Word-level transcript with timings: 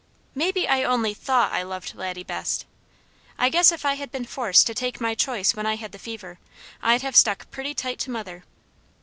Maybe 0.33 0.67
I 0.67 0.83
only 0.83 1.13
THOUGHT 1.13 1.51
I 1.51 1.61
loved 1.61 1.93
Laddie 1.93 2.23
best. 2.23 2.65
I 3.37 3.49
guess 3.49 3.71
if 3.71 3.85
I 3.85 3.93
had 3.93 4.11
been 4.11 4.25
forced 4.25 4.65
to 4.65 4.73
take 4.73 4.99
my 4.99 5.13
choice 5.13 5.53
when 5.53 5.67
I 5.67 5.75
had 5.75 5.91
the 5.91 5.99
fever, 5.99 6.39
I'd 6.81 7.03
have 7.03 7.15
stuck 7.15 7.51
pretty 7.51 7.75
tight 7.75 7.99
to 7.99 8.09
mother. 8.09 8.43